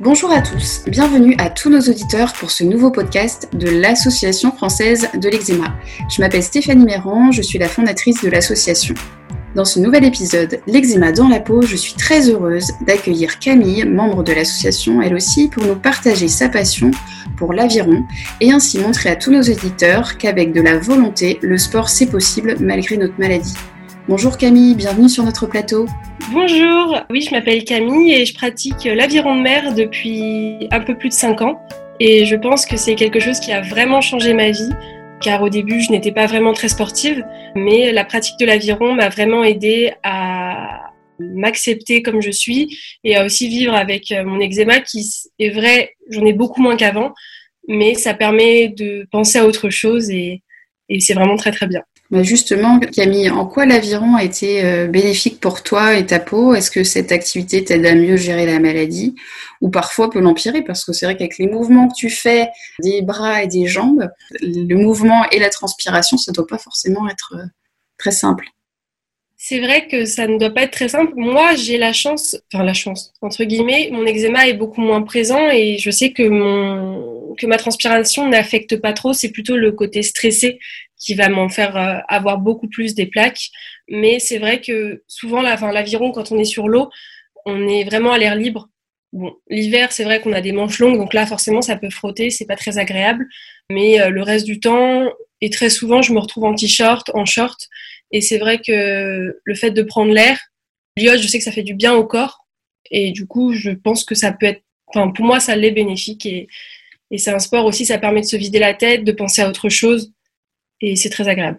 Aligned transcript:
Bonjour 0.00 0.32
à 0.32 0.42
tous, 0.42 0.82
bienvenue 0.88 1.36
à 1.38 1.50
tous 1.50 1.70
nos 1.70 1.78
auditeurs 1.78 2.32
pour 2.32 2.50
ce 2.50 2.64
nouveau 2.64 2.90
podcast 2.90 3.48
de 3.52 3.70
l'Association 3.70 4.50
française 4.50 5.08
de 5.14 5.28
l'eczéma. 5.28 5.72
Je 6.10 6.20
m'appelle 6.20 6.42
Stéphanie 6.42 6.84
Méran, 6.84 7.30
je 7.30 7.42
suis 7.42 7.60
la 7.60 7.68
fondatrice 7.68 8.20
de 8.20 8.28
l'association. 8.28 8.96
Dans 9.54 9.64
ce 9.64 9.78
nouvel 9.78 10.04
épisode, 10.04 10.58
L'eczéma 10.66 11.12
dans 11.12 11.28
la 11.28 11.38
peau, 11.38 11.62
je 11.62 11.76
suis 11.76 11.94
très 11.94 12.28
heureuse 12.28 12.72
d'accueillir 12.84 13.38
Camille, 13.38 13.84
membre 13.84 14.24
de 14.24 14.32
l'association, 14.32 15.00
elle 15.00 15.14
aussi, 15.14 15.46
pour 15.46 15.64
nous 15.64 15.76
partager 15.76 16.26
sa 16.26 16.48
passion 16.48 16.90
pour 17.36 17.52
l'aviron 17.52 18.02
et 18.40 18.50
ainsi 18.50 18.80
montrer 18.80 19.10
à 19.10 19.16
tous 19.16 19.30
nos 19.30 19.42
auditeurs 19.42 20.18
qu'avec 20.18 20.52
de 20.52 20.60
la 20.60 20.76
volonté, 20.76 21.38
le 21.40 21.56
sport 21.56 21.88
c'est 21.88 22.06
possible 22.06 22.56
malgré 22.58 22.96
notre 22.96 23.14
maladie. 23.18 23.54
Bonjour 24.06 24.36
Camille, 24.36 24.74
bienvenue 24.74 25.08
sur 25.08 25.24
notre 25.24 25.46
plateau. 25.46 25.86
Bonjour, 26.30 27.00
oui 27.08 27.22
je 27.22 27.30
m'appelle 27.30 27.64
Camille 27.64 28.12
et 28.12 28.26
je 28.26 28.34
pratique 28.34 28.84
l'aviron 28.84 29.34
de 29.34 29.40
mer 29.40 29.74
depuis 29.74 30.68
un 30.70 30.80
peu 30.80 30.94
plus 30.94 31.08
de 31.08 31.14
5 31.14 31.40
ans 31.40 31.58
et 32.00 32.26
je 32.26 32.36
pense 32.36 32.66
que 32.66 32.76
c'est 32.76 32.96
quelque 32.96 33.18
chose 33.18 33.40
qui 33.40 33.50
a 33.50 33.62
vraiment 33.62 34.02
changé 34.02 34.34
ma 34.34 34.50
vie 34.50 34.68
car 35.22 35.40
au 35.40 35.48
début 35.48 35.80
je 35.80 35.90
n'étais 35.90 36.12
pas 36.12 36.26
vraiment 36.26 36.52
très 36.52 36.68
sportive 36.68 37.24
mais 37.56 37.92
la 37.92 38.04
pratique 38.04 38.38
de 38.38 38.44
l'aviron 38.44 38.92
m'a 38.92 39.08
vraiment 39.08 39.42
aidé 39.42 39.94
à 40.02 40.92
m'accepter 41.18 42.02
comme 42.02 42.20
je 42.20 42.30
suis 42.30 42.78
et 43.04 43.16
à 43.16 43.24
aussi 43.24 43.48
vivre 43.48 43.72
avec 43.72 44.12
mon 44.26 44.38
eczéma 44.38 44.80
qui 44.80 45.02
est 45.38 45.48
vrai, 45.48 45.94
j'en 46.10 46.26
ai 46.26 46.34
beaucoup 46.34 46.60
moins 46.60 46.76
qu'avant 46.76 47.14
mais 47.68 47.94
ça 47.94 48.12
permet 48.12 48.68
de 48.68 49.06
penser 49.10 49.38
à 49.38 49.46
autre 49.46 49.70
chose 49.70 50.10
et 50.10 50.42
c'est 51.00 51.14
vraiment 51.14 51.36
très 51.36 51.52
très 51.52 51.66
bien. 51.66 51.80
Bah, 52.10 52.22
justement, 52.22 52.78
Camille, 52.78 53.30
en 53.30 53.46
quoi 53.46 53.64
l'aviron 53.64 54.14
a 54.14 54.22
été 54.22 54.64
euh, 54.64 54.86
bénéfique 54.86 55.40
pour 55.40 55.62
toi 55.62 55.96
et 55.96 56.04
ta 56.04 56.20
peau? 56.20 56.54
Est-ce 56.54 56.70
que 56.70 56.84
cette 56.84 57.12
activité 57.12 57.64
t'aide 57.64 57.86
à 57.86 57.94
mieux 57.94 58.16
gérer 58.16 58.46
la 58.46 58.58
maladie? 58.58 59.14
Ou 59.62 59.70
parfois 59.70 60.10
peut 60.10 60.20
l'empirer? 60.20 60.62
Parce 60.62 60.84
que 60.84 60.92
c'est 60.92 61.06
vrai 61.06 61.16
qu'avec 61.16 61.38
les 61.38 61.46
mouvements 61.46 61.88
que 61.88 61.94
tu 61.94 62.10
fais 62.10 62.48
des 62.82 63.00
bras 63.00 63.42
et 63.42 63.46
des 63.46 63.66
jambes, 63.66 64.10
le 64.42 64.74
mouvement 64.74 65.24
et 65.30 65.38
la 65.38 65.48
transpiration, 65.48 66.18
ça 66.18 66.30
ne 66.30 66.34
doit 66.34 66.46
pas 66.46 66.58
forcément 66.58 67.08
être 67.08 67.34
euh, 67.36 67.46
très 67.96 68.10
simple. 68.10 68.48
C'est 69.36 69.60
vrai 69.60 69.88
que 69.88 70.04
ça 70.04 70.26
ne 70.26 70.38
doit 70.38 70.50
pas 70.50 70.62
être 70.62 70.72
très 70.72 70.88
simple. 70.88 71.12
Moi, 71.16 71.54
j'ai 71.54 71.76
la 71.76 71.92
chance, 71.92 72.36
enfin 72.52 72.64
la 72.64 72.72
chance, 72.72 73.12
entre 73.20 73.44
guillemets, 73.44 73.90
mon 73.92 74.06
eczéma 74.06 74.46
est 74.46 74.54
beaucoup 74.54 74.80
moins 74.80 75.02
présent 75.02 75.50
et 75.50 75.76
je 75.78 75.90
sais 75.90 76.12
que, 76.12 76.22
mon, 76.22 77.34
que 77.38 77.46
ma 77.46 77.58
transpiration 77.58 78.26
n'affecte 78.26 78.76
pas 78.76 78.94
trop. 78.94 79.12
C'est 79.12 79.30
plutôt 79.30 79.56
le 79.56 79.72
côté 79.72 80.02
stressé 80.02 80.58
qui 81.04 81.14
va 81.14 81.28
m'en 81.28 81.48
faire 81.48 81.76
euh, 81.76 81.98
avoir 82.08 82.38
beaucoup 82.38 82.68
plus 82.68 82.94
des 82.94 83.06
plaques. 83.06 83.50
Mais 83.88 84.18
c'est 84.18 84.38
vrai 84.38 84.60
que 84.60 85.02
souvent, 85.06 85.42
l'aviron, 85.42 86.12
quand 86.12 86.32
on 86.32 86.38
est 86.38 86.44
sur 86.44 86.66
l'eau, 86.66 86.88
on 87.44 87.68
est 87.68 87.84
vraiment 87.84 88.12
à 88.12 88.18
l'air 88.18 88.34
libre. 88.34 88.70
Bon, 89.12 89.34
l'hiver, 89.48 89.92
c'est 89.92 90.04
vrai 90.04 90.20
qu'on 90.20 90.32
a 90.32 90.40
des 90.40 90.52
manches 90.52 90.78
longues, 90.78 90.96
donc 90.96 91.14
là, 91.14 91.26
forcément, 91.26 91.62
ça 91.62 91.76
peut 91.76 91.90
frotter, 91.90 92.30
c'est 92.30 92.46
pas 92.46 92.56
très 92.56 92.78
agréable. 92.78 93.26
Mais 93.70 94.00
euh, 94.00 94.08
le 94.08 94.22
reste 94.22 94.46
du 94.46 94.60
temps, 94.60 95.04
et 95.40 95.50
très 95.50 95.70
souvent, 95.70 96.00
je 96.02 96.12
me 96.12 96.18
retrouve 96.18 96.44
en 96.44 96.54
t-shirt, 96.54 97.10
en 97.14 97.26
short, 97.26 97.68
et 98.10 98.20
c'est 98.20 98.38
vrai 98.38 98.60
que 98.66 99.38
le 99.42 99.54
fait 99.54 99.70
de 99.70 99.82
prendre 99.82 100.12
l'air, 100.12 100.38
l'iode, 100.96 101.20
je 101.20 101.28
sais 101.28 101.38
que 101.38 101.44
ça 101.44 101.52
fait 101.52 101.62
du 101.62 101.74
bien 101.74 101.94
au 101.94 102.04
corps. 102.04 102.46
Et 102.90 103.12
du 103.12 103.26
coup, 103.26 103.52
je 103.52 103.70
pense 103.70 104.04
que 104.04 104.14
ça 104.14 104.32
peut 104.32 104.46
être, 104.46 104.62
enfin, 104.86 105.10
pour 105.10 105.24
moi, 105.24 105.38
ça 105.38 105.54
l'est 105.54 105.70
bénéfique. 105.70 106.26
Et, 106.26 106.48
et 107.10 107.18
c'est 107.18 107.30
un 107.30 107.38
sport 107.38 107.66
aussi, 107.66 107.86
ça 107.86 107.98
permet 107.98 108.20
de 108.20 108.26
se 108.26 108.36
vider 108.36 108.58
la 108.58 108.74
tête, 108.74 109.04
de 109.04 109.12
penser 109.12 109.42
à 109.42 109.48
autre 109.48 109.68
chose. 109.68 110.13
Et 110.84 110.96
c'est 110.96 111.08
très 111.08 111.28
agréable. 111.28 111.58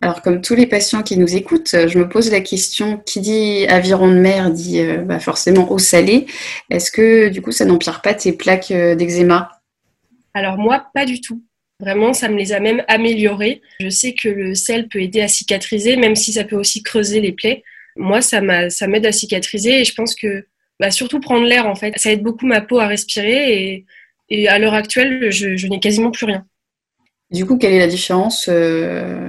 Alors, 0.00 0.20
comme 0.20 0.42
tous 0.42 0.54
les 0.54 0.66
patients 0.66 1.02
qui 1.02 1.16
nous 1.16 1.34
écoutent, 1.34 1.74
je 1.88 1.98
me 1.98 2.08
pose 2.08 2.30
la 2.30 2.40
question 2.40 2.98
qui 2.98 3.20
dit 3.20 3.64
aviron 3.68 4.08
de 4.08 4.18
mer 4.18 4.50
dit 4.50 4.80
euh, 4.80 4.98
bah, 4.98 5.18
forcément 5.18 5.72
eau 5.72 5.78
salée. 5.78 6.26
Est-ce 6.68 6.90
que 6.90 7.28
du 7.28 7.40
coup, 7.40 7.52
ça 7.52 7.64
n'empire 7.64 8.02
pas 8.02 8.12
tes 8.12 8.32
plaques 8.32 8.70
euh, 8.70 8.94
d'eczéma? 8.94 9.50
Alors, 10.34 10.58
moi, 10.58 10.88
pas 10.92 11.06
du 11.06 11.20
tout. 11.22 11.42
Vraiment, 11.80 12.12
ça 12.12 12.28
me 12.28 12.36
les 12.36 12.52
a 12.52 12.60
même 12.60 12.84
améliorées. 12.86 13.62
Je 13.80 13.88
sais 13.88 14.12
que 14.12 14.28
le 14.28 14.54
sel 14.54 14.88
peut 14.88 15.00
aider 15.00 15.22
à 15.22 15.28
cicatriser, 15.28 15.96
même 15.96 16.16
si 16.16 16.32
ça 16.32 16.44
peut 16.44 16.56
aussi 16.56 16.82
creuser 16.82 17.20
les 17.20 17.32
plaies. 17.32 17.62
Moi, 17.96 18.20
ça 18.20 18.40
m'aide 18.40 19.06
à 19.06 19.12
cicatriser 19.12 19.80
et 19.80 19.84
je 19.84 19.94
pense 19.94 20.14
que 20.14 20.46
bah, 20.80 20.90
surtout 20.90 21.20
prendre 21.20 21.46
l'air, 21.46 21.66
en 21.66 21.76
fait, 21.76 21.94
ça 21.96 22.10
aide 22.10 22.22
beaucoup 22.22 22.46
ma 22.46 22.60
peau 22.60 22.78
à 22.78 22.88
respirer 22.88 23.86
et, 24.30 24.48
à 24.48 24.58
l'heure 24.58 24.74
actuelle, 24.74 25.30
je, 25.30 25.66
n'ai 25.66 25.80
quasiment 25.80 26.10
plus 26.10 26.26
rien. 26.26 26.44
Du 27.34 27.46
coup, 27.46 27.58
quelle 27.58 27.72
est 27.72 27.80
la 27.80 27.88
différence 27.88 28.48
euh, 28.48 29.28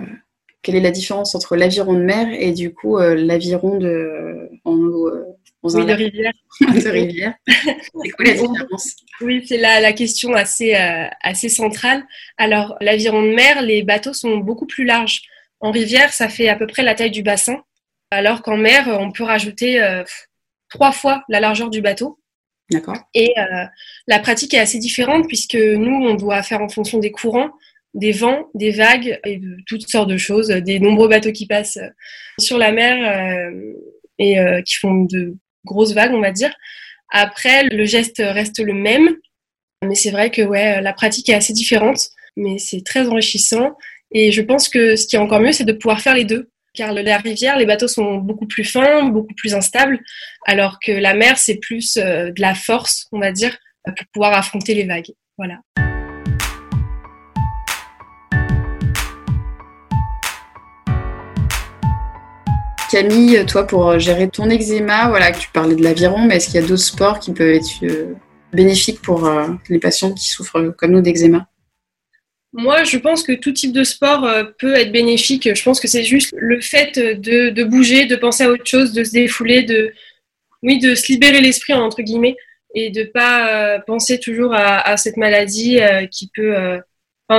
Quelle 0.62 0.76
est 0.76 0.82
la 0.82 0.92
différence 0.92 1.34
entre 1.34 1.56
l'aviron 1.56 1.94
de 1.94 2.04
mer 2.04 2.28
et 2.32 2.52
du 2.52 2.72
coup 2.72 3.00
euh, 3.00 3.16
l'aviron 3.16 3.80
de 3.80 4.48
en 4.64 4.76
eau 4.76 5.08
euh, 5.08 5.26
oui, 5.64 5.86
de 5.88 5.92
rivière. 5.92 6.32
de 6.62 6.90
rivière. 6.90 7.34
C'est 7.48 8.10
quoi 8.12 8.26
la 8.26 8.34
différence? 8.34 8.96
Oui, 9.22 9.44
c'est 9.48 9.58
la, 9.58 9.82
la, 9.82 9.92
question 9.92 10.36
assez, 10.36 10.76
euh, 10.76 11.08
assez 11.24 11.50
centrale. 11.50 12.04
Alors, 12.38 12.78
l'aviron 12.80 13.24
de 13.24 13.34
mer, 13.34 13.64
les 13.64 13.82
bateaux 13.82 14.14
sont 14.14 14.38
beaucoup 14.38 14.68
plus 14.68 14.86
larges. 14.86 15.24
En 15.60 15.72
rivière, 15.72 16.14
ça 16.14 16.30
fait 16.30 16.48
à 16.48 16.56
peu 16.56 16.68
près 16.68 16.84
la 16.84 16.94
taille 16.94 17.10
du 17.10 17.24
bassin, 17.24 17.64
alors 18.12 18.44
qu'en 18.44 18.58
mer, 18.58 18.86
on 19.00 19.12
peut 19.12 19.24
rajouter 19.24 19.82
trois 20.70 20.92
fois 20.92 21.24
la 21.28 21.40
largeur 21.40 21.72
du 21.72 21.82
bateau. 21.82 22.20
D'accord. 22.70 22.98
Et 23.16 23.34
la 24.06 24.20
pratique 24.20 24.54
est 24.54 24.60
assez 24.60 24.78
différente 24.78 25.28
puisque 25.28 25.56
nous, 25.56 25.96
on 25.96 26.14
doit 26.14 26.44
faire 26.44 26.62
en 26.62 26.70
fonction 26.70 27.00
des 27.00 27.12
courants, 27.12 27.50
des 27.96 28.12
vents, 28.12 28.50
des 28.54 28.72
vagues 28.72 29.20
et 29.26 29.38
de 29.38 29.58
toutes 29.66 29.90
sortes 29.90 30.10
de 30.10 30.18
choses, 30.18 30.50
des 30.50 30.80
nombreux 30.80 31.08
bateaux 31.08 31.32
qui 31.32 31.48
passent 31.48 31.80
sur 32.40 32.58
la 32.58 32.72
mer 32.72 33.52
et 34.20 34.38
qui 34.66 34.76
font 34.76 35.06
de 35.06 35.36
grosse 35.66 35.94
vague, 35.94 36.14
on 36.14 36.22
va 36.22 36.32
dire. 36.32 36.54
Après, 37.12 37.64
le 37.64 37.86
geste 37.86 38.18
reste 38.20 38.60
le 38.60 38.74
même, 38.74 39.16
mais 39.84 39.96
c'est 39.96 40.12
vrai 40.12 40.30
que 40.30 40.42
ouais, 40.42 40.82
la 40.82 40.94
pratique 40.94 41.30
est 41.30 41.34
assez 41.34 41.54
différente, 41.54 42.10
mais 42.36 42.58
c'est 42.58 42.84
très 42.84 43.08
enrichissant. 43.08 43.76
Et 44.12 44.32
je 44.32 44.42
pense 44.42 44.70
que 44.70 44.96
ce 44.96 45.08
qui 45.08 45.16
est 45.16 45.20
encore 45.20 45.40
mieux, 45.40 45.52
c'est 45.52 45.66
de 45.66 45.74
pouvoir 45.74 46.02
faire 46.02 46.16
les 46.16 46.26
deux. 46.26 46.50
Car 46.74 46.92
la 46.92 47.18
rivière, 47.18 47.58
les 47.58 47.66
bateaux 47.66 47.88
sont 47.88 48.16
beaucoup 48.16 48.48
plus 48.48 48.66
fins, 48.66 49.06
beaucoup 49.06 49.34
plus 49.36 49.56
instables, 49.56 50.00
alors 50.46 50.80
que 50.84 50.92
la 50.92 51.14
mer, 51.14 51.38
c'est 51.38 51.56
plus 51.56 51.96
euh, 51.96 52.32
de 52.32 52.42
la 52.42 52.54
force, 52.54 53.08
on 53.14 53.20
va 53.20 53.32
dire, 53.32 53.58
pour 53.86 53.94
pouvoir 54.14 54.34
affronter 54.34 54.74
les 54.74 54.84
vagues. 54.84 55.12
Voilà. 55.38 55.60
Camille, 62.90 63.46
toi, 63.48 63.66
pour 63.66 63.90
euh, 63.90 64.00
gérer 64.00 64.30
ton 64.30 64.50
eczéma, 64.50 65.10
voilà, 65.10 65.32
tu 65.32 65.50
parlais 65.52 65.76
de 65.76 65.84
l'aviron, 65.84 66.26
mais 66.26 66.38
est-ce 66.38 66.48
qu'il 66.48 66.62
y 66.62 66.64
a 66.64 66.68
d'autres 66.68 66.78
sports 66.78 67.20
qui 67.20 67.34
peuvent 67.34 67.50
être 67.50 67.84
euh, 67.84 68.14
bénéfiques 68.54 69.02
pour 69.02 69.26
euh, 69.26 69.48
les 69.70 69.80
patients 69.80 70.14
qui 70.14 70.28
souffrent 70.28 70.74
comme 70.78 70.92
nous 70.92 71.02
d'eczéma? 71.02 71.48
Moi, 72.54 72.84
je 72.84 72.98
pense 72.98 73.24
que 73.24 73.34
tout 73.34 73.52
type 73.52 73.74
de 73.74 73.84
sport 73.84 74.30
peut 74.60 74.76
être 74.76 74.94
bénéfique. 74.94 75.54
Je 75.54 75.62
pense 75.62 75.82
que 75.82 75.90
c'est 75.90 76.06
juste 76.06 76.34
le 76.38 76.62
fait 76.62 76.98
de, 76.98 77.64
bouger, 77.66 78.06
de 78.06 78.16
penser 78.16 78.46
à 78.46 78.50
autre 78.50 78.66
chose, 78.66 78.94
de 78.94 79.04
se 79.04 79.12
défouler, 79.12 79.64
de, 79.64 79.92
oui, 80.64 80.80
de 80.80 80.96
se 80.96 81.12
libérer 81.12 81.42
l'esprit, 81.42 81.74
entre 81.74 82.02
guillemets, 82.02 82.38
et 82.74 82.92
de 82.92 83.04
pas 83.04 83.80
penser 83.86 84.22
toujours 84.22 84.54
à, 84.54 84.96
cette 84.96 85.18
maladie 85.18 85.80
qui 86.10 86.32
peut. 86.34 86.80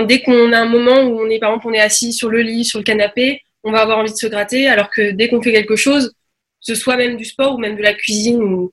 dès 0.07 0.21
qu'on 0.21 0.53
a 0.53 0.59
un 0.59 0.69
moment 0.69 1.05
où 1.05 1.19
on 1.19 1.31
est, 1.31 1.39
par 1.39 1.49
exemple, 1.49 1.69
on 1.69 1.73
est 1.73 1.81
assis 1.81 2.13
sur 2.13 2.29
le 2.29 2.43
lit, 2.43 2.67
sur 2.67 2.79
le 2.79 2.85
canapé, 2.85 3.41
on 3.67 3.73
va 3.73 3.81
avoir 3.81 3.99
envie 3.99 4.13
de 4.13 4.17
se 4.17 4.29
gratter, 4.29 4.69
alors 4.69 4.91
que 4.91 5.11
dès 5.11 5.29
qu'on 5.29 5.43
fait 5.43 5.53
quelque 5.53 5.75
chose, 5.75 6.11
que 6.11 6.73
ce 6.73 6.75
soit 6.77 6.97
même 6.97 7.17
du 7.17 7.25
sport 7.25 7.57
ou 7.57 7.59
même 7.59 7.77
de 7.77 7.83
la 7.83 7.95
cuisine 7.95 8.41
ou, 8.41 8.73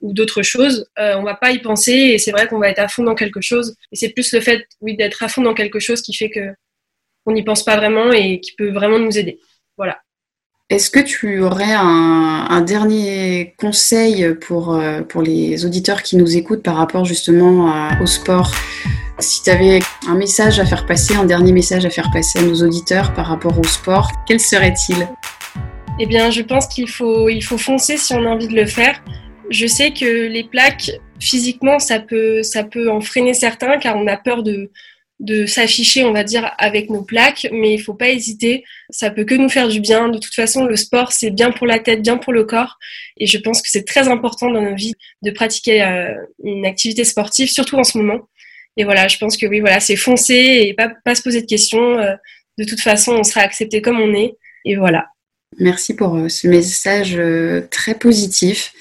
d'autres 0.00 0.42
choses, 0.42 0.84
euh, 0.98 1.14
on 1.14 1.22
va 1.22 1.34
pas 1.34 1.52
y 1.52 1.60
penser 1.60 1.92
et 1.92 2.18
c'est 2.18 2.32
vrai 2.32 2.48
qu'on 2.48 2.58
va 2.58 2.70
être 2.70 2.80
à 2.80 2.88
fond 2.88 3.04
dans 3.04 3.14
quelque 3.14 3.40
chose. 3.40 3.76
Et 3.92 3.96
c'est 3.96 4.08
plus 4.08 4.32
le 4.32 4.40
fait, 4.40 4.66
d'être 4.82 5.22
à 5.22 5.28
fond 5.28 5.42
dans 5.42 5.54
quelque 5.54 5.78
chose 5.78 6.02
qui 6.02 6.12
fait 6.12 6.28
que 6.28 6.52
on 7.24 7.30
n'y 7.30 7.44
pense 7.44 7.64
pas 7.64 7.76
vraiment 7.76 8.10
et 8.12 8.40
qui 8.40 8.52
peut 8.56 8.72
vraiment 8.72 8.98
nous 8.98 9.16
aider. 9.16 9.38
Voilà. 9.76 10.00
Est-ce 10.70 10.90
que 10.90 10.98
tu 10.98 11.40
aurais 11.40 11.72
un, 11.72 12.60
dernier 12.62 13.54
conseil 13.58 14.34
pour, 14.40 14.74
euh, 14.74 15.02
pour 15.02 15.22
les 15.22 15.64
auditeurs 15.64 16.02
qui 16.02 16.16
nous 16.16 16.36
écoutent 16.36 16.64
par 16.64 16.74
rapport 16.74 17.04
justement 17.04 17.72
au 18.00 18.06
sport? 18.06 18.50
Si 19.18 19.42
tu 19.42 19.50
avais 19.50 19.78
un 20.06 20.14
message 20.14 20.58
à 20.58 20.66
faire 20.66 20.86
passer, 20.86 21.14
un 21.14 21.24
dernier 21.24 21.52
message 21.52 21.84
à 21.84 21.90
faire 21.90 22.10
passer 22.12 22.38
à 22.38 22.42
nos 22.42 22.62
auditeurs 22.62 23.12
par 23.14 23.26
rapport 23.26 23.58
au 23.58 23.64
sport, 23.64 24.10
quel 24.26 24.40
serait-il? 24.40 25.08
Eh 26.00 26.06
bien, 26.06 26.30
je 26.30 26.42
pense 26.42 26.66
qu'il 26.66 26.88
faut, 26.88 27.28
il 27.28 27.42
faut 27.42 27.58
foncer 27.58 27.96
si 27.96 28.14
on 28.14 28.24
a 28.24 28.28
envie 28.28 28.48
de 28.48 28.56
le 28.56 28.66
faire. 28.66 29.02
Je 29.50 29.66
sais 29.66 29.92
que 29.92 30.26
les 30.26 30.44
plaques, 30.44 30.90
physiquement, 31.20 31.78
ça 31.78 32.00
peut, 32.00 32.42
ça 32.42 32.64
peut 32.64 32.90
en 32.90 33.00
freiner 33.00 33.34
certains 33.34 33.78
car 33.78 33.96
on 33.96 34.06
a 34.06 34.16
peur 34.16 34.42
de, 34.42 34.70
de 35.20 35.46
s'afficher, 35.46 36.04
on 36.04 36.12
va 36.12 36.24
dire, 36.24 36.50
avec 36.58 36.90
nos 36.90 37.02
plaques, 37.02 37.46
mais 37.52 37.74
il 37.74 37.78
faut 37.78 37.94
pas 37.94 38.08
hésiter. 38.08 38.64
Ça 38.90 39.10
peut 39.10 39.24
que 39.24 39.34
nous 39.34 39.48
faire 39.48 39.68
du 39.68 39.80
bien. 39.80 40.08
De 40.08 40.18
toute 40.18 40.34
façon, 40.34 40.64
le 40.64 40.76
sport, 40.76 41.12
c'est 41.12 41.30
bien 41.30 41.52
pour 41.52 41.66
la 41.66 41.78
tête, 41.78 42.02
bien 42.02 42.16
pour 42.16 42.32
le 42.32 42.44
corps. 42.44 42.78
Et 43.18 43.26
je 43.26 43.38
pense 43.38 43.62
que 43.62 43.68
c'est 43.70 43.84
très 43.84 44.08
important 44.08 44.50
dans 44.50 44.62
nos 44.62 44.74
vies 44.74 44.94
de 45.22 45.30
pratiquer 45.30 45.82
euh, 45.82 46.14
une 46.42 46.66
activité 46.66 47.04
sportive, 47.04 47.48
surtout 47.48 47.76
en 47.76 47.84
ce 47.84 47.98
moment. 47.98 48.28
Et 48.76 48.84
voilà, 48.84 49.08
je 49.08 49.18
pense 49.18 49.36
que 49.36 49.46
oui, 49.46 49.60
voilà, 49.60 49.80
c'est 49.80 49.96
foncer 49.96 50.34
et 50.34 50.74
pas, 50.74 50.90
pas 51.04 51.14
se 51.14 51.22
poser 51.22 51.42
de 51.42 51.46
questions. 51.46 51.98
Euh, 51.98 52.14
de 52.58 52.64
toute 52.64 52.80
façon, 52.80 53.12
on 53.12 53.24
sera 53.24 53.40
accepté 53.40 53.82
comme 53.82 54.00
on 54.00 54.14
est. 54.14 54.36
Et 54.64 54.76
voilà. 54.76 55.06
Merci 55.58 55.94
pour 55.94 56.16
euh, 56.16 56.28
ce 56.28 56.48
message 56.48 57.16
euh, 57.16 57.62
très 57.70 57.94
positif. 57.94 58.72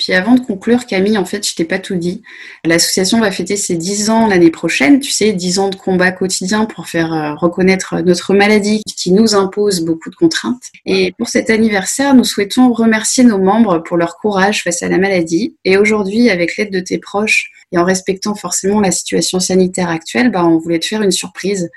Puis 0.00 0.14
avant 0.14 0.34
de 0.34 0.40
conclure, 0.40 0.86
Camille, 0.86 1.18
en 1.18 1.26
fait, 1.26 1.46
je 1.46 1.54
t'ai 1.54 1.66
pas 1.66 1.78
tout 1.78 1.94
dit. 1.94 2.22
L'association 2.64 3.20
va 3.20 3.30
fêter 3.30 3.56
ses 3.56 3.76
10 3.76 4.08
ans 4.08 4.26
l'année 4.26 4.50
prochaine. 4.50 4.98
Tu 4.98 5.10
sais, 5.10 5.34
10 5.34 5.58
ans 5.58 5.68
de 5.68 5.76
combat 5.76 6.10
quotidien 6.10 6.64
pour 6.64 6.88
faire 6.88 7.12
euh, 7.12 7.34
reconnaître 7.34 8.00
notre 8.00 8.32
maladie 8.32 8.82
qui 8.96 9.12
nous 9.12 9.34
impose 9.34 9.82
beaucoup 9.82 10.08
de 10.08 10.14
contraintes. 10.14 10.62
Et 10.86 11.12
pour 11.18 11.28
cet 11.28 11.50
anniversaire, 11.50 12.14
nous 12.14 12.24
souhaitons 12.24 12.72
remercier 12.72 13.24
nos 13.24 13.36
membres 13.36 13.80
pour 13.80 13.98
leur 13.98 14.16
courage 14.16 14.62
face 14.62 14.82
à 14.82 14.88
la 14.88 14.96
maladie. 14.96 15.54
Et 15.66 15.76
aujourd'hui, 15.76 16.30
avec 16.30 16.56
l'aide 16.56 16.72
de 16.72 16.80
tes 16.80 16.96
proches 16.96 17.50
et 17.70 17.76
en 17.76 17.84
respectant 17.84 18.34
forcément 18.34 18.80
la 18.80 18.92
situation 18.92 19.38
sanitaire 19.38 19.90
actuelle, 19.90 20.30
bah, 20.30 20.46
on 20.46 20.56
voulait 20.56 20.78
te 20.78 20.86
faire 20.86 21.02
une 21.02 21.10
surprise. 21.10 21.68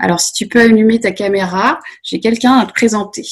Alors, 0.00 0.18
si 0.18 0.32
tu 0.32 0.48
peux 0.48 0.60
allumer 0.60 0.98
ta 0.98 1.12
caméra, 1.12 1.78
j'ai 2.02 2.18
quelqu'un 2.18 2.54
à 2.54 2.66
te 2.66 2.72
présenter. 2.72 3.28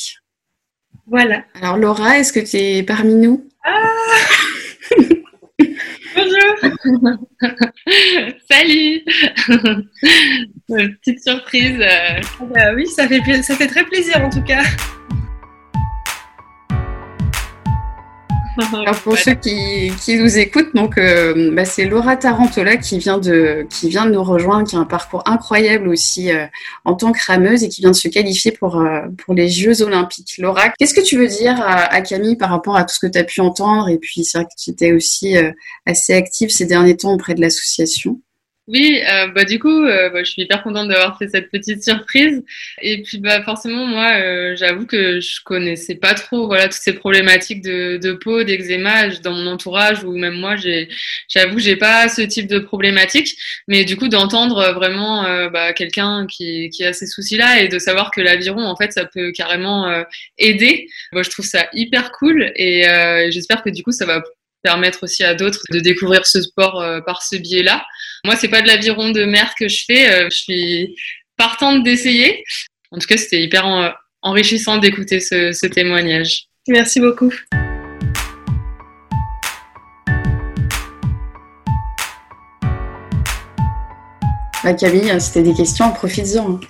Voilà. 1.08 1.42
Alors, 1.60 1.76
Laura, 1.76 2.20
est-ce 2.20 2.32
que 2.32 2.38
tu 2.38 2.56
es 2.56 2.84
parmi 2.84 3.14
nous? 3.14 3.47
Ah 3.64 3.70
Bonjour 6.14 6.54
Salut 8.50 9.02
Petite 10.68 11.22
surprise. 11.22 11.80
Ah 11.82 12.20
bah 12.54 12.74
oui, 12.74 12.86
ça 12.86 13.08
fait 13.08 13.66
très 13.66 13.84
plaisir 13.84 14.24
en 14.24 14.30
tout 14.30 14.42
cas. 14.42 14.62
Alors 18.74 19.00
pour 19.02 19.16
ceux 19.16 19.34
qui, 19.34 19.92
qui, 20.02 20.16
nous 20.16 20.36
écoutent, 20.36 20.74
donc 20.74 20.98
euh, 20.98 21.54
bah 21.54 21.64
c'est 21.64 21.84
Laura 21.84 22.16
Tarantola 22.16 22.76
qui 22.76 22.98
vient 22.98 23.18
de 23.18 23.66
qui 23.70 23.88
vient 23.88 24.04
de 24.04 24.10
nous 24.10 24.24
rejoindre, 24.24 24.68
qui 24.68 24.74
a 24.74 24.80
un 24.80 24.84
parcours 24.84 25.22
incroyable 25.26 25.86
aussi 25.88 26.32
euh, 26.32 26.46
en 26.84 26.94
tant 26.94 27.12
que 27.12 27.20
rameuse 27.24 27.62
et 27.62 27.68
qui 27.68 27.82
vient 27.82 27.92
de 27.92 27.96
se 27.96 28.08
qualifier 28.08 28.50
pour 28.50 28.80
euh, 28.80 29.02
pour 29.24 29.34
les 29.34 29.48
Jeux 29.48 29.82
Olympiques. 29.82 30.34
Laura, 30.38 30.70
qu'est-ce 30.70 30.94
que 30.94 31.00
tu 31.00 31.16
veux 31.16 31.28
dire 31.28 31.54
à, 31.60 32.00
Camille 32.00 32.36
par 32.36 32.50
rapport 32.50 32.76
à 32.76 32.82
tout 32.82 32.94
ce 32.94 33.00
que 33.00 33.06
tu 33.06 33.18
as 33.18 33.24
pu 33.24 33.40
entendre? 33.40 33.88
Et 33.88 33.98
puis 33.98 34.24
c'est 34.24 34.38
vrai 34.38 34.46
que 34.46 34.60
tu 34.60 34.70
étais 34.70 34.92
aussi 34.92 35.36
assez 35.86 36.14
active 36.14 36.50
ces 36.50 36.66
derniers 36.66 36.96
temps 36.96 37.12
auprès 37.12 37.34
de 37.34 37.40
l'association. 37.40 38.20
Oui, 38.68 39.00
euh, 39.10 39.28
bah 39.28 39.44
du 39.44 39.58
coup, 39.58 39.84
euh, 39.86 40.10
bah, 40.10 40.22
je 40.22 40.30
suis 40.30 40.42
hyper 40.42 40.62
contente 40.62 40.88
d'avoir 40.88 41.16
fait 41.16 41.28
cette 41.28 41.50
petite 41.50 41.82
surprise. 41.82 42.44
Et 42.82 43.02
puis, 43.02 43.16
bah 43.16 43.42
forcément, 43.42 43.86
moi, 43.86 44.12
euh, 44.20 44.56
j'avoue 44.56 44.84
que 44.84 45.20
je 45.20 45.40
connaissais 45.42 45.94
pas 45.94 46.12
trop, 46.12 46.46
voilà, 46.46 46.64
toutes 46.64 46.82
ces 46.82 46.92
problématiques 46.92 47.62
de, 47.62 47.96
de 47.96 48.12
peau, 48.12 48.44
d'eczéma 48.44 49.08
dans 49.22 49.32
mon 49.32 49.46
entourage 49.46 50.04
ou 50.04 50.12
même 50.12 50.34
moi, 50.34 50.56
j'ai, 50.56 50.88
j'avoue, 51.28 51.58
j'ai 51.58 51.76
pas 51.76 52.10
ce 52.10 52.20
type 52.20 52.46
de 52.46 52.58
problématique. 52.58 53.38
Mais 53.68 53.86
du 53.86 53.96
coup, 53.96 54.08
d'entendre 54.08 54.72
vraiment 54.74 55.22
bah, 55.48 55.72
quelqu'un 55.72 56.26
qui, 56.26 56.68
qui 56.68 56.84
a 56.84 56.92
ces 56.92 57.06
soucis-là 57.06 57.62
et 57.62 57.68
de 57.68 57.78
savoir 57.78 58.10
que 58.10 58.20
l'aviron, 58.20 58.66
en 58.66 58.76
fait, 58.76 58.92
ça 58.92 59.06
peut 59.06 59.32
carrément 59.32 60.04
aider. 60.36 60.88
Moi, 61.12 61.22
je 61.22 61.30
trouve 61.30 61.46
ça 61.46 61.68
hyper 61.72 62.12
cool 62.12 62.52
et 62.56 62.82
j'espère 63.30 63.62
que 63.62 63.70
du 63.70 63.82
coup, 63.82 63.92
ça 63.92 64.04
va 64.04 64.22
permettre 64.62 65.04
aussi 65.04 65.24
à 65.24 65.34
d'autres 65.34 65.62
de 65.70 65.78
découvrir 65.80 66.26
ce 66.26 66.42
sport 66.42 66.84
par 67.06 67.22
ce 67.22 67.36
biais-là. 67.36 67.84
Moi, 68.24 68.34
c'est 68.34 68.48
pas 68.48 68.62
de 68.62 68.66
l'aviron 68.66 69.10
de 69.10 69.24
mer 69.24 69.54
que 69.56 69.68
je 69.68 69.84
fais. 69.86 70.10
Euh, 70.10 70.28
je 70.30 70.36
suis 70.36 70.96
partante 71.36 71.84
d'essayer. 71.84 72.44
En 72.90 72.98
tout 72.98 73.06
cas, 73.06 73.16
c'était 73.16 73.40
hyper 73.40 73.94
enrichissant 74.22 74.78
d'écouter 74.78 75.20
ce, 75.20 75.66
témoignage. 75.66 76.46
Merci 76.66 77.00
beaucoup. 77.00 77.32
Bah, 84.64 84.74
Camille, 84.74 85.20
c'était 85.20 85.42
des 85.42 85.54
questions, 85.54 85.92
profites-en. 85.92 86.54
Hein. 86.54 86.60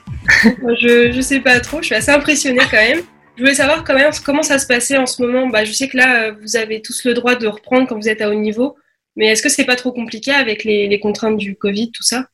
je, 0.81 1.13
je 1.13 1.21
sais 1.23 1.41
pas 1.41 1.59
trop, 1.61 1.81
je 1.81 1.87
suis 1.87 1.95
assez 1.95 2.11
impressionnée 2.11 2.61
quand 2.71 2.77
même. 2.77 3.01
Je 3.39 3.45
voulais 3.45 3.55
savoir 3.55 3.85
comment 4.25 4.43
ça 4.43 4.59
se 4.59 4.67
passait 4.67 4.99
en 4.99 5.07
ce 5.07 5.23
moment. 5.23 5.47
Bah, 5.47 5.65
je 5.65 5.71
sais 5.71 5.87
que 5.87 5.97
là, 5.97 6.33
vous 6.33 6.57
avez 6.57 6.83
tous 6.83 7.05
le 7.05 7.15
droit 7.15 7.37
de 7.37 7.47
reprendre 7.47 7.87
quand 7.87 7.95
vous 7.95 8.09
êtes 8.09 8.21
à 8.21 8.31
haut 8.31 8.35
niveau. 8.35 8.77
Mais 9.15 9.27
est-ce 9.27 9.43
que 9.43 9.49
c'est 9.49 9.65
pas 9.65 9.77
trop 9.77 9.93
compliqué 9.93 10.33
avec 10.33 10.65
les, 10.65 10.99
contraintes 10.99 11.37
du 11.37 11.55
Covid, 11.55 11.93
tout 11.93 12.03
ça? 12.03 12.27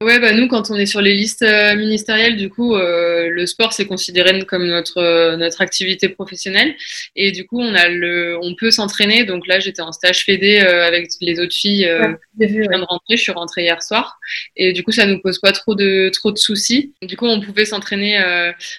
Ouais, 0.00 0.20
bah 0.20 0.32
nous, 0.32 0.46
quand 0.46 0.70
on 0.70 0.76
est 0.76 0.86
sur 0.86 1.00
les 1.00 1.12
listes 1.12 1.42
euh, 1.42 1.74
ministérielles, 1.74 2.36
du 2.36 2.48
coup, 2.50 2.76
euh, 2.76 3.28
le 3.30 3.46
sport 3.46 3.72
c'est 3.72 3.84
considéré 3.84 4.40
comme 4.46 4.64
notre 4.64 4.98
euh, 4.98 5.36
notre 5.36 5.60
activité 5.60 6.08
professionnelle, 6.08 6.76
et 7.16 7.32
du 7.32 7.44
coup, 7.48 7.60
on 7.60 7.74
a 7.74 7.88
le, 7.88 8.38
on 8.40 8.54
peut 8.54 8.70
s'entraîner. 8.70 9.24
Donc 9.24 9.48
là, 9.48 9.58
j'étais 9.58 9.82
en 9.82 9.90
stage 9.90 10.24
fédé 10.24 10.58
avec 10.58 11.08
les 11.20 11.40
autres 11.40 11.52
filles. 11.52 11.90
je 12.38 12.46
viens 12.46 12.78
de 12.78 12.84
rentrer, 12.84 13.16
je 13.16 13.22
suis 13.22 13.32
rentrée 13.32 13.62
hier 13.62 13.82
soir, 13.82 14.20
et 14.54 14.72
du 14.72 14.84
coup, 14.84 14.92
ça 14.92 15.04
nous 15.04 15.18
pose 15.20 15.40
pas 15.40 15.50
trop 15.50 15.74
de 15.74 16.10
trop 16.10 16.30
de 16.30 16.38
soucis. 16.38 16.94
Du 17.02 17.16
coup, 17.16 17.26
on 17.26 17.40
pouvait 17.40 17.64
s'entraîner 17.64 18.22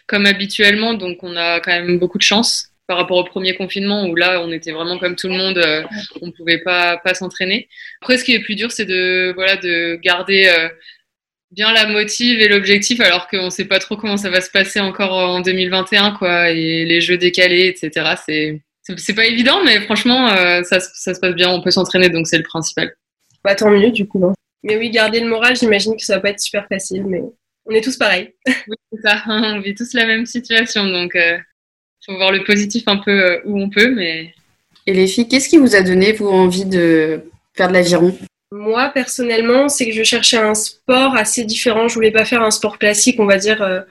comme 0.08 0.26
habituellement, 0.26 0.94
donc 0.94 1.22
on 1.22 1.36
a 1.36 1.60
quand 1.60 1.72
même 1.72 2.00
beaucoup 2.00 2.18
de 2.18 2.24
chance 2.24 2.70
par 2.90 2.98
rapport 2.98 3.18
au 3.18 3.24
premier 3.24 3.54
confinement 3.56 4.08
où 4.08 4.16
là 4.16 4.42
on 4.42 4.52
était 4.52 4.72
vraiment 4.72 4.98
comme 4.98 5.16
tout 5.16 5.28
le 5.28 5.36
monde, 5.36 5.60
euh, 5.60 5.84
on 6.24 6.32
pouvait 6.32 6.58
pas 6.58 6.98
pas 6.98 7.14
s'entraîner. 7.14 7.70
Après 8.02 8.18
ce 8.18 8.24
qui 8.24 8.34
est 8.34 8.40
plus 8.40 8.56
dur 8.56 8.72
c'est 8.72 8.86
de 8.86 9.32
voilà 9.36 9.58
de 9.58 10.00
garder 10.02 10.48
euh, 10.48 10.70
bien 11.52 11.74
la 11.74 11.88
motive 11.88 12.40
et 12.40 12.48
l'objectif 12.48 13.00
alors 13.02 13.28
qu'on 13.28 13.50
sait 13.50 13.66
pas 13.66 13.80
trop 13.80 13.98
comment 13.98 14.18
ça 14.18 14.30
va 14.30 14.42
se 14.42 14.52
passer 14.52 14.80
encore 14.80 15.14
en 15.14 15.42
2021 15.42 16.12
quoi 16.12 16.50
et 16.50 16.86
les 16.86 17.02
jeux 17.02 17.18
décalés 17.18 17.68
etc. 17.68 18.16
C'est 18.26 18.62
c'est 18.98 19.14
pas 19.14 19.26
évident 19.26 19.64
mais 19.64 19.82
franchement 19.82 20.30
euh, 20.30 20.64
ça, 20.64 20.80
ça 20.80 21.14
se 21.14 21.20
passe 21.20 21.36
bien, 21.36 21.50
on 21.50 21.62
peut 21.62 21.72
s'entraîner 21.72 22.10
donc 22.10 22.28
c'est 22.28 22.38
le 22.38 22.44
principal. 22.44 22.94
Bah 23.44 23.56
tant 23.56 23.70
mieux 23.70 23.92
du 23.92 24.08
coup. 24.08 24.34
Mais 24.64 24.78
oui 24.78 24.90
garder 24.90 25.20
le 25.20 25.28
moral 25.28 25.56
j'imagine 25.56 25.96
que 25.96 26.04
ça 26.04 26.16
va 26.16 26.22
pas 26.22 26.30
être 26.30 26.40
super 26.40 26.68
facile 26.68 27.06
mais 27.06 27.22
on 27.66 27.72
est 27.72 27.82
tous 27.82 27.98
pareils. 27.98 28.34
oui 28.48 28.76
c'est 28.92 29.02
ça, 29.02 29.24
on 29.28 29.60
vit 29.60 29.76
tous 29.76 29.94
la 29.94 30.06
même 30.06 30.26
situation 30.26 30.86
donc 30.86 31.16
faut 32.06 32.16
voir 32.16 32.32
le 32.32 32.44
positif 32.44 32.84
un 32.88 32.98
peu 32.98 33.12
euh, 33.12 33.40
où 33.46 33.60
on 33.60 33.70
peut, 33.70 33.94
mais. 33.94 34.34
Et 34.86 34.94
les 34.94 35.08
filles, 35.08 35.28
qu'est-ce 35.28 35.50
qui 35.50 35.58
vous 35.58 35.76
a 35.76 35.82
donné 35.82 36.14
vous 36.14 36.28
envie 36.28 36.66
de 36.66 37.22
faire 37.54 37.68
de 37.68 37.74
l'aviron? 37.74 38.18
Moi 38.52 38.90
personnellement, 38.94 39.70
c'est 39.70 39.86
que 39.86 39.92
je 39.94 40.04
cherchais 40.04 40.38
un 40.38 40.56
sport 40.56 41.16
assez 41.16 41.46
différent. 41.46 41.88
Je 41.88 41.94
voulais 41.94 42.12
pas 42.12 42.26
faire 42.26 42.42
un 42.42 42.52
sport 42.52 42.80
classique, 42.80 43.20
on 43.20 43.26
va 43.26 43.38
dire 43.38 43.62
euh, 43.62 43.82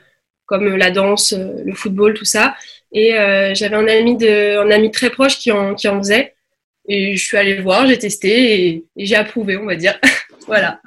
comme 0.46 0.76
la 0.76 0.90
danse, 0.90 1.32
euh, 1.32 1.62
le 1.64 1.74
football, 1.74 2.14
tout 2.14 2.24
ça. 2.24 2.56
Et 2.92 3.10
j'avais 3.54 3.76
un 3.76 3.86
ami 3.86 4.16
un 4.24 4.70
ami 4.70 4.90
très 4.90 5.10
proche 5.10 5.38
qui 5.38 5.52
en, 5.52 5.76
faisait. 5.76 6.34
Et 6.88 7.16
je 7.16 7.24
suis 7.24 7.36
allée 7.36 7.60
voir, 7.60 7.86
j'ai 7.86 7.98
testé 7.98 8.66
et 8.66 8.86
j'ai 8.96 9.14
approuvé, 9.14 9.58
on 9.58 9.66
va 9.66 9.76
dire. 9.76 10.00
voilà. 10.46 10.80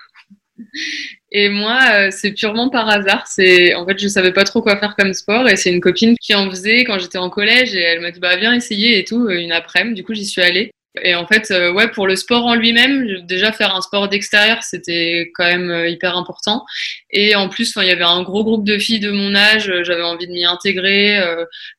Et 1.32 1.50
moi, 1.50 1.80
euh, 1.94 2.10
c'est 2.12 2.32
purement 2.34 2.70
par 2.70 2.90
hasard. 2.90 3.26
C'est 3.28 3.74
en 3.76 3.86
fait, 3.86 3.98
je 3.98 4.08
savais 4.08 4.34
pas 4.34 4.44
trop 4.44 4.62
quoi 4.62 4.78
faire 4.78 4.96
comme 4.98 5.14
sport 5.14 5.48
et 5.48 5.56
c'est 5.56 5.72
une 5.72 5.80
copine 5.80 6.16
qui 6.20 6.36
en 6.36 6.50
faisait 6.50 6.84
quand 6.84 7.00
j'étais 7.00 7.18
en 7.18 7.30
collège 7.30 7.74
et 7.74 7.80
elle 7.80 8.02
m'a 8.02 8.12
dit 8.12 8.20
bah 8.20 8.36
viens 8.36 8.54
essayer 8.54 9.00
et 9.00 9.06
tout 9.06 9.28
euh, 9.28 9.40
une 9.40 9.52
après-midi. 9.52 9.96
Du 9.96 10.04
coup, 10.04 10.14
j'y 10.14 10.26
suis 10.26 10.42
allée. 10.42 10.72
Et 11.04 11.16
en 11.16 11.26
fait, 11.26 11.52
euh, 11.52 11.72
ouais, 11.72 11.90
pour 11.90 12.06
le 12.06 12.16
sport 12.16 12.46
en 12.46 12.56
lui-même, 12.56 13.22
déjà 13.26 13.52
faire 13.52 13.74
un 13.76 13.82
sport 13.82 14.10
d'extérieur, 14.10 14.62
c'était 14.62 15.32
quand 15.36 15.46
même 15.46 15.88
hyper 15.88 16.18
important. 16.18 16.66
Et 17.12 17.36
en 17.36 17.48
plus, 17.50 17.74
il 17.78 17.88
y 17.88 17.92
avait 17.92 18.04
un 18.04 18.24
gros 18.24 18.44
groupe 18.44 18.66
de 18.66 18.78
filles 18.78 19.00
de 19.00 19.12
mon 19.12 19.34
âge. 19.36 19.72
J'avais 19.84 20.04
envie 20.04 20.28
de 20.28 20.34
m'y 20.34 20.46
intégrer. 20.46 21.20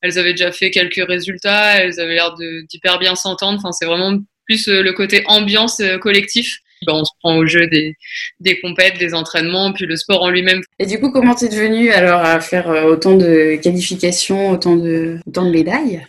elles 0.01 0.17
avaient 0.17 0.31
déjà 0.31 0.51
fait 0.51 0.71
quelques 0.71 1.07
résultats. 1.07 1.77
Elles 1.77 1.99
avaient 1.99 2.15
l'air 2.15 2.35
d'hyper 2.69 2.99
bien 2.99 3.15
s'entendre. 3.15 3.59
Enfin, 3.59 3.71
c'est 3.71 3.85
vraiment 3.85 4.17
plus 4.45 4.67
le 4.67 4.91
côté 4.93 5.23
ambiance 5.27 5.81
collectif 6.01 6.59
bah, 6.85 6.93
on 6.95 7.05
se 7.05 7.11
prend 7.19 7.37
au 7.37 7.45
jeu 7.45 7.67
des, 7.67 7.95
des 8.39 8.59
compètes, 8.59 8.97
des 8.97 9.13
entraînements, 9.13 9.73
puis 9.73 9.85
le 9.85 9.95
sport 9.95 10.23
en 10.23 10.29
lui-même. 10.29 10.61
Et 10.79 10.85
du 10.85 10.99
coup, 10.99 11.11
comment 11.11 11.35
t'es 11.35 11.49
devenu 11.49 11.91
alors 11.91 12.21
à 12.21 12.39
faire 12.39 12.69
euh, 12.69 12.83
autant 12.83 13.15
de 13.15 13.55
qualifications, 13.61 14.49
autant 14.49 14.75
de, 14.75 15.19
autant 15.25 15.45
de 15.45 15.51
médailles? 15.51 16.05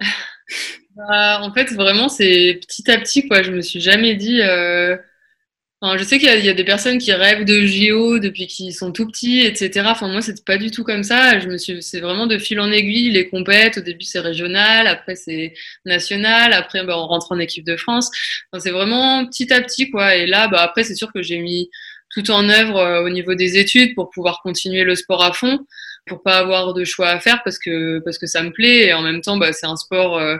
bah, 0.98 1.40
En 1.42 1.52
fait, 1.54 1.72
vraiment, 1.72 2.08
c'est 2.08 2.60
petit 2.66 2.90
à 2.90 2.98
petit, 2.98 3.26
quoi. 3.28 3.42
Je 3.42 3.52
me 3.52 3.62
suis 3.62 3.80
jamais 3.80 4.14
dit, 4.16 4.42
euh, 4.42 4.96
je 5.96 6.02
sais 6.02 6.18
qu'il 6.18 6.44
y, 6.44 6.48
a 6.48 6.54
des 6.54 6.64
personnes 6.64 6.98
qui 6.98 7.12
rêvent 7.12 7.44
de 7.44 7.64
JO 7.64 8.18
depuis 8.18 8.48
qu'ils 8.48 8.74
sont 8.74 8.90
tout 8.92 9.06
petits, 9.06 9.40
etc. 9.42 9.86
Enfin, 9.90 10.08
moi, 10.08 10.20
c'était 10.22 10.42
pas 10.44 10.58
du 10.58 10.70
tout 10.72 10.82
comme 10.82 11.04
ça. 11.04 11.38
Je 11.38 11.48
me 11.48 11.56
suis, 11.56 11.82
c'est 11.82 12.00
vraiment 12.00 12.26
de 12.26 12.36
fil 12.38 12.58
en 12.60 12.72
aiguille. 12.72 13.10
Les 13.10 13.28
compètes, 13.28 13.78
au 13.78 13.80
début, 13.80 14.04
c'est 14.04 14.18
régional, 14.18 14.88
après, 14.88 15.14
c'est 15.14 15.54
national, 15.84 16.52
après, 16.52 16.84
bah, 16.84 16.98
on 16.98 17.06
rentre 17.06 17.32
en 17.32 17.38
équipe 17.38 17.64
de 17.64 17.76
France. 17.76 18.10
Enfin, 18.52 18.60
c'est 18.60 18.72
vraiment 18.72 19.24
petit 19.26 19.52
à 19.52 19.60
petit, 19.62 19.90
quoi. 19.90 20.16
Et 20.16 20.26
là, 20.26 20.48
bah, 20.48 20.62
après, 20.62 20.82
c'est 20.82 20.96
sûr 20.96 21.12
que 21.12 21.22
j'ai 21.22 21.38
mis 21.38 21.70
tout 22.10 22.30
en 22.30 22.48
œuvre 22.48 22.78
euh, 22.78 23.04
au 23.04 23.10
niveau 23.10 23.34
des 23.34 23.58
études 23.58 23.94
pour 23.94 24.10
pouvoir 24.10 24.40
continuer 24.42 24.84
le 24.84 24.94
sport 24.94 25.22
à 25.22 25.32
fond, 25.32 25.60
pour 26.06 26.22
pas 26.22 26.38
avoir 26.38 26.74
de 26.74 26.84
choix 26.84 27.08
à 27.08 27.20
faire 27.20 27.42
parce 27.44 27.58
que 27.58 27.98
parce 28.00 28.18
que 28.18 28.26
ça 28.26 28.42
me 28.42 28.50
plaît 28.50 28.86
et 28.86 28.94
en 28.94 29.02
même 29.02 29.20
temps, 29.20 29.36
bah, 29.36 29.52
c'est 29.52 29.66
un 29.66 29.76
sport 29.76 30.18
euh, 30.18 30.36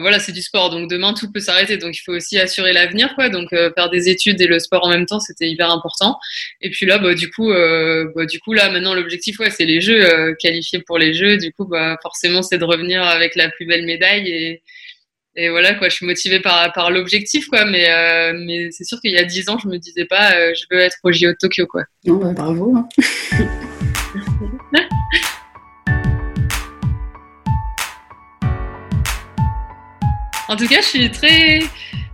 voilà, 0.00 0.18
c'est 0.18 0.32
du 0.32 0.40
sport, 0.40 0.70
donc 0.70 0.88
demain 0.88 1.12
tout 1.12 1.30
peut 1.30 1.40
s'arrêter, 1.40 1.76
donc 1.76 1.94
il 1.96 2.00
faut 2.00 2.12
aussi 2.12 2.38
assurer 2.38 2.72
l'avenir, 2.72 3.14
quoi. 3.14 3.28
Donc 3.28 3.52
euh, 3.52 3.70
faire 3.74 3.90
des 3.90 4.08
études 4.08 4.40
et 4.40 4.46
le 4.46 4.58
sport 4.58 4.84
en 4.84 4.88
même 4.88 5.04
temps, 5.04 5.20
c'était 5.20 5.48
hyper 5.48 5.70
important. 5.70 6.18
Et 6.62 6.70
puis 6.70 6.86
là, 6.86 6.98
bah, 6.98 7.14
du 7.14 7.30
coup, 7.30 7.50
euh, 7.50 8.10
bah, 8.16 8.24
du 8.24 8.40
coup 8.40 8.54
là, 8.54 8.70
maintenant 8.70 8.94
l'objectif, 8.94 9.38
ouais, 9.38 9.50
c'est 9.50 9.66
les 9.66 9.82
Jeux, 9.82 10.02
euh, 10.02 10.34
qualifiés 10.38 10.80
pour 10.86 10.98
les 10.98 11.12
Jeux. 11.12 11.36
Du 11.36 11.52
coup, 11.52 11.66
bah, 11.66 11.98
forcément, 12.00 12.42
c'est 12.42 12.58
de 12.58 12.64
revenir 12.64 13.02
avec 13.02 13.36
la 13.36 13.50
plus 13.50 13.66
belle 13.66 13.84
médaille 13.84 14.28
et, 14.28 14.62
voilà, 15.50 15.74
quoi. 15.74 15.88
Je 15.88 15.94
suis 15.94 16.06
motivée 16.06 16.40
par 16.40 16.72
par 16.74 16.90
l'objectif, 16.90 17.46
quoi. 17.48 17.64
Mais 17.64 17.88
mais 18.34 18.70
c'est 18.70 18.84
sûr 18.84 19.00
qu'il 19.00 19.12
y 19.12 19.18
a 19.18 19.24
dix 19.24 19.48
ans, 19.48 19.58
je 19.58 19.68
me 19.68 19.78
disais 19.78 20.04
pas, 20.04 20.52
je 20.54 20.64
veux 20.70 20.78
être 20.78 20.98
au 21.04 21.12
JO 21.12 21.28
de 21.28 21.36
Tokyo, 21.40 21.66
quoi. 21.66 21.84
Non, 22.04 22.16
bah, 22.16 22.32
bravo. 22.34 22.76
Hein. 22.76 22.88
En 30.52 30.56
tout 30.56 30.68
cas, 30.68 30.82
je 30.82 30.86
suis 30.86 31.10
très 31.10 31.60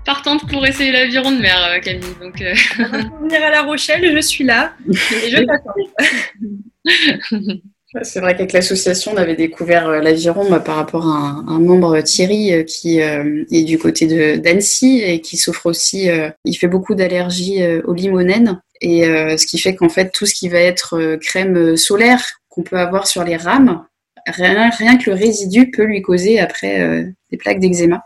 partante 0.06 0.48
pour 0.48 0.64
essayer 0.64 0.92
l'aviron 0.92 1.32
de 1.32 1.38
mer, 1.38 1.58
euh, 1.72 1.80
Camille. 1.80 2.04
Donc, 2.20 2.40
euh... 2.40 2.54
venir 3.20 3.42
à 3.42 3.50
La 3.50 3.62
Rochelle, 3.62 4.14
je 4.14 4.20
suis 4.20 4.44
là 4.44 4.74
et 4.86 5.28
je 5.28 5.42
t'attends. 5.42 5.74
C'est 8.02 8.20
vrai 8.20 8.34
qu'avec 8.34 8.52
l'association, 8.52 9.10
on 9.12 9.16
avait 9.16 9.34
découvert 9.34 9.88
euh, 9.88 10.00
l'aviron 10.00 10.48
bah, 10.48 10.60
par 10.60 10.76
rapport 10.76 11.04
à 11.08 11.42
un, 11.48 11.58
membre 11.58 12.00
Thierry 12.02 12.64
qui 12.64 13.02
euh, 13.02 13.42
est 13.50 13.64
du 13.64 13.76
côté 13.76 14.38
d'Annecy 14.38 15.00
et 15.02 15.20
qui 15.20 15.36
souffre 15.36 15.66
aussi. 15.66 16.08
il 16.44 16.54
fait 16.54 16.68
beaucoup 16.68 16.94
d'allergies 16.94 17.60
aux 17.86 17.94
limonènes 17.94 18.62
et 18.80 19.02
ce 19.02 19.46
qui 19.46 19.58
fait 19.58 19.74
qu'en 19.74 19.88
fait 19.88 20.12
tout 20.12 20.26
ce 20.26 20.34
qui 20.34 20.48
va 20.48 20.60
être 20.60 21.16
crème 21.16 21.76
solaire 21.76 22.24
qu'on 22.48 22.62
peut 22.62 22.78
avoir 22.78 23.08
sur 23.08 23.24
les 23.24 23.36
rames, 23.36 23.84
rien, 24.28 24.70
rien 24.70 24.96
que 24.96 25.10
le 25.10 25.16
résidu 25.16 25.72
peut 25.72 25.84
lui 25.84 26.02
causer 26.02 26.38
après 26.38 27.04
des 27.30 27.36
plaques 27.36 27.58
d'eczéma 27.58 28.04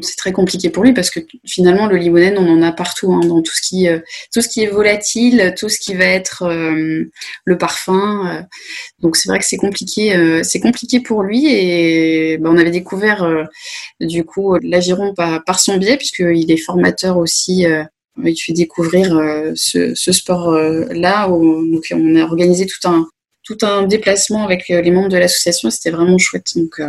c'est 0.00 0.16
très 0.16 0.32
compliqué 0.32 0.70
pour 0.70 0.84
lui 0.84 0.92
parce 0.92 1.10
que 1.10 1.20
finalement 1.44 1.86
le 1.86 1.96
limonène 1.96 2.38
on 2.38 2.48
en 2.48 2.62
a 2.62 2.72
partout 2.72 3.12
hein, 3.12 3.20
dans 3.26 3.42
tout 3.42 3.52
ce 3.52 3.60
qui 3.60 3.88
euh, 3.88 3.98
tout 4.32 4.40
ce 4.40 4.48
qui 4.48 4.62
est 4.62 4.68
volatile 4.68 5.54
tout 5.58 5.68
ce 5.68 5.78
qui 5.78 5.94
va 5.94 6.04
être 6.04 6.44
euh, 6.44 7.04
le 7.44 7.58
parfum 7.58 8.28
euh. 8.28 8.42
donc 9.00 9.16
c'est 9.16 9.28
vrai 9.28 9.38
que 9.38 9.44
c'est 9.44 9.56
compliqué 9.56 10.40
c'est 10.44 10.60
compliqué 10.60 11.00
pour 11.00 11.22
lui 11.22 11.46
et 11.46 12.38
ben, 12.38 12.50
on 12.50 12.58
avait 12.58 12.70
découvert 12.70 13.26
du 14.00 14.24
coup 14.24 14.56
l'aviron 14.62 15.14
par, 15.14 15.60
son 15.60 15.76
biais 15.76 15.96
puisqu'il 15.96 16.50
est 16.50 16.56
formateur 16.56 17.18
aussi 17.18 17.66
il 18.24 18.36
fait 18.36 18.52
découvrir 18.52 19.08
ce, 19.54 19.94
ce, 19.94 20.12
sport 20.12 20.52
là 20.52 21.26
donc 21.28 21.84
on 21.92 22.16
a 22.16 22.22
organisé 22.22 22.66
tout 22.66 22.88
un 22.88 23.06
tout 23.44 23.58
un 23.62 23.82
déplacement 23.86 24.44
avec 24.44 24.68
les 24.68 24.90
membres 24.90 25.08
de 25.08 25.18
l'association 25.18 25.70
c'était 25.70 25.90
vraiment 25.90 26.18
chouette 26.18 26.52
donc 26.56 26.80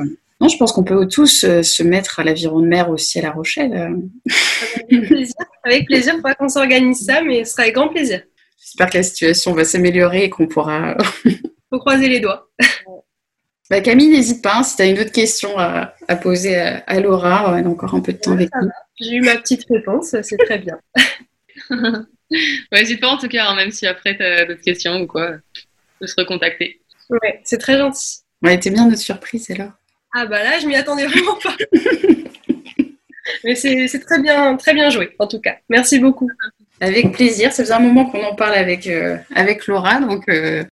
non, 0.43 0.50
je 0.50 0.57
pense 0.57 0.73
qu'on 0.73 0.83
peut 0.83 1.07
tous 1.07 1.45
euh, 1.45 1.63
se 1.63 1.83
mettre 1.83 2.19
à 2.19 2.25
l'aviron 2.25 2.59
de 2.59 2.67
mer 2.67 2.89
aussi 2.89 3.17
à 3.17 3.21
La 3.21 3.31
Rochelle. 3.31 3.73
Avec 3.73 5.07
plaisir, 5.07 5.35
avec 5.63 5.85
plaisir. 5.85 6.15
Faudra 6.15 6.35
qu'on 6.35 6.50
s'organise 6.50 7.05
ça, 7.05 7.21
mais 7.21 7.45
ce 7.45 7.51
sera 7.51 7.63
avec 7.63 7.75
grand 7.75 7.88
plaisir. 7.88 8.23
J'espère 8.62 8.89
que 8.89 8.97
la 8.97 9.03
situation 9.03 9.53
va 9.53 9.63
s'améliorer 9.63 10.25
et 10.25 10.29
qu'on 10.29 10.47
pourra. 10.47 10.97
Faut 11.69 11.79
croiser 11.79 12.09
les 12.09 12.19
doigts. 12.19 12.50
Bah, 13.69 13.79
Camille, 13.79 14.09
n'hésite 14.09 14.43
pas 14.43 14.57
hein, 14.57 14.63
si 14.63 14.75
tu 14.75 14.81
as 14.81 14.88
une 14.88 15.00
autre 15.00 15.13
question 15.13 15.57
à, 15.57 15.93
poser 16.21 16.57
à, 16.57 17.00
Laura. 17.00 17.50
On 17.50 17.53
a 17.53 17.65
encore 17.65 17.95
un 17.95 18.01
peu 18.01 18.12
de 18.12 18.17
temps 18.17 18.33
avec 18.33 18.50
nous. 18.62 18.69
J'ai 19.00 19.15
eu 19.15 19.21
ma 19.21 19.38
petite 19.38 19.65
réponse, 19.69 20.13
c'est 20.23 20.38
très 20.38 20.59
bien. 20.59 20.77
N'hésite 22.73 23.00
pas 23.00 23.07
en 23.07 23.17
tout 23.17 23.29
cas, 23.29 23.45
hein, 23.45 23.55
même 23.55 23.71
si 23.71 23.88
après 23.88 24.17
tu 24.17 24.23
as 24.23 24.43
d'autres 24.43 24.62
questions 24.62 25.00
ou 25.00 25.07
quoi, 25.07 25.38
de 26.01 26.05
se 26.05 26.15
recontacter. 26.17 26.81
Ouais, 27.09 27.39
c'est 27.45 27.59
très 27.59 27.77
gentil. 27.77 28.23
Ouais, 28.41 28.55
était 28.55 28.71
bien 28.71 28.89
notre 28.89 29.01
surprise 29.01 29.50
alors. 29.50 29.71
Ah 30.13 30.25
bah 30.27 30.43
là, 30.43 30.60
je 30.60 30.67
m'y 30.67 30.75
attendais 30.75 31.05
vraiment 31.08 31.36
pas. 31.43 31.55
Mais 33.43 33.55
c'est 33.55 34.00
très 34.00 34.22
bien, 34.22 34.55
très 34.58 34.74
bien 34.74 34.89
joué, 34.89 35.15
en 35.20 35.27
tout 35.27 35.39
cas. 35.39 35.55
Merci 35.70 36.00
beaucoup. 36.00 36.29
Avec 36.79 37.13
plaisir. 37.13 37.51
Ça 37.51 37.63
faisait 37.63 37.74
un 37.74 37.79
moment 37.79 38.05
qu'on 38.05 38.24
en 38.24 38.36
parle 38.36 38.53
avec, 38.53 38.88
euh, 38.88 39.17
avec 39.34 39.67
Laura, 39.67 40.00
donc 40.00 40.27
euh, 40.29 40.63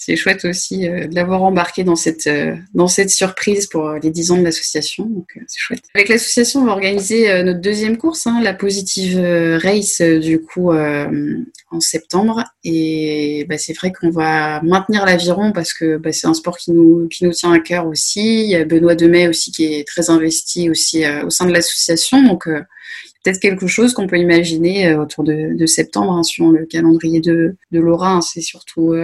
c'est 0.00 0.14
chouette 0.14 0.44
aussi 0.44 0.86
euh, 0.86 1.08
de 1.08 1.14
l'avoir 1.16 1.42
embarqué 1.42 1.82
dans 1.82 1.96
cette, 1.96 2.28
euh, 2.28 2.54
dans 2.72 2.86
cette 2.86 3.10
surprise 3.10 3.66
pour 3.66 3.88
euh, 3.88 3.98
les 4.00 4.10
10 4.10 4.30
ans 4.30 4.36
de 4.36 4.44
l'association. 4.44 5.06
Donc, 5.06 5.36
c'est 5.48 5.58
chouette. 5.58 5.82
Avec 5.92 6.08
l'association, 6.08 6.60
on 6.60 6.66
va 6.66 6.72
organiser 6.72 7.42
notre 7.42 7.60
deuxième 7.60 7.96
course, 7.96 8.28
hein, 8.28 8.40
la 8.40 8.54
Positive 8.54 9.18
Race, 9.60 10.00
du 10.00 10.40
coup, 10.40 10.70
en 10.72 11.80
septembre. 11.80 12.44
Et 12.62 13.44
bah, 13.48 13.58
c'est 13.58 13.72
vrai 13.72 13.92
qu'on 13.92 14.10
va 14.10 14.62
maintenir 14.62 15.04
l'aviron 15.04 15.50
parce 15.50 15.72
que 15.72 15.96
bah, 15.96 16.12
c'est 16.12 16.28
un 16.28 16.34
sport 16.34 16.56
qui 16.58 16.70
nous, 16.70 17.08
qui 17.08 17.24
nous 17.24 17.32
tient 17.32 17.52
à 17.52 17.58
cœur 17.58 17.86
aussi. 17.86 18.44
Il 18.44 18.50
y 18.50 18.54
a 18.54 18.64
Benoît 18.64 18.94
Demet 18.94 19.26
aussi 19.26 19.50
qui 19.50 19.64
est 19.64 19.86
très 19.86 20.10
investi 20.10 20.70
aussi 20.70 21.04
au 21.24 21.30
sein 21.30 21.46
de 21.46 21.52
l'association. 21.52 22.22
Donc, 22.22 22.44
peut-être 22.46 23.40
quelque 23.40 23.66
chose 23.66 23.94
qu'on 23.94 24.06
peut 24.06 24.18
imaginer 24.18 24.94
autour 24.94 25.24
de, 25.24 25.66
septembre, 25.66 26.12
hein, 26.12 26.22
sur 26.22 26.52
le 26.52 26.66
calendrier 26.66 27.20
de, 27.20 27.56
de 27.72 27.80
Laura. 27.80 28.12
Hein, 28.12 28.20
c'est 28.20 28.42
surtout 28.42 28.94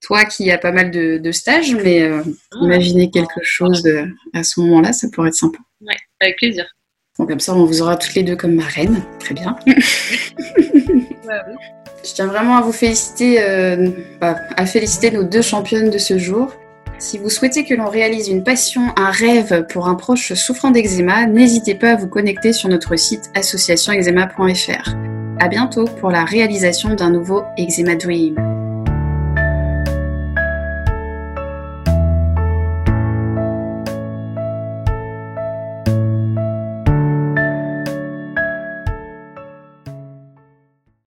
toi 0.00 0.24
qui 0.24 0.50
as 0.50 0.58
pas 0.58 0.72
mal 0.72 0.90
de, 0.90 1.32
stages, 1.32 1.74
mais 1.74 2.02
euh, 2.02 2.22
ah. 2.52 2.56
imaginez 2.62 3.10
quelque 3.10 3.42
chose 3.42 3.88
à 4.34 4.42
ce 4.42 4.60
moment-là, 4.60 4.92
ça 4.92 5.08
pourrait 5.12 5.28
être 5.28 5.34
sympa. 5.34 5.58
Ouais, 5.80 5.96
avec 6.20 6.36
plaisir. 6.36 6.66
Donc 7.18 7.28
comme 7.28 7.40
ça, 7.40 7.54
on 7.54 7.64
vous 7.64 7.82
aura 7.82 7.96
toutes 7.96 8.14
les 8.14 8.22
deux 8.22 8.36
comme 8.36 8.54
marraines. 8.54 9.02
Très 9.18 9.34
bien. 9.34 9.56
Je 12.04 12.14
tiens 12.14 12.26
vraiment 12.26 12.56
à 12.56 12.62
vous 12.62 12.72
féliciter, 12.72 13.42
euh, 13.42 13.90
bah, 14.20 14.36
à 14.56 14.66
féliciter 14.66 15.10
nos 15.10 15.24
deux 15.24 15.42
championnes 15.42 15.90
de 15.90 15.98
ce 15.98 16.18
jour. 16.18 16.52
Si 16.98 17.18
vous 17.18 17.30
souhaitez 17.30 17.64
que 17.64 17.74
l'on 17.74 17.88
réalise 17.88 18.28
une 18.28 18.42
passion, 18.42 18.92
un 18.96 19.10
rêve 19.10 19.66
pour 19.68 19.88
un 19.88 19.94
proche 19.94 20.32
souffrant 20.34 20.70
d'eczéma, 20.70 21.26
n'hésitez 21.26 21.74
pas 21.74 21.92
à 21.92 21.96
vous 21.96 22.08
connecter 22.08 22.52
sur 22.52 22.68
notre 22.68 22.96
site 22.96 23.30
associationeczéma.fr. 23.34 24.94
À 25.40 25.48
bientôt 25.48 25.84
pour 25.84 26.10
la 26.10 26.24
réalisation 26.24 26.94
d'un 26.94 27.10
nouveau 27.10 27.42
Eczéma 27.56 27.94
Dream. 27.94 28.57